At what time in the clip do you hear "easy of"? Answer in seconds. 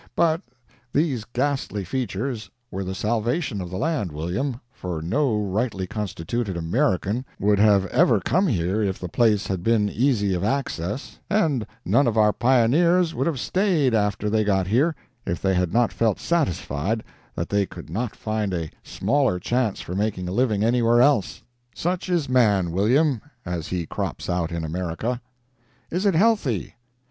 9.89-10.43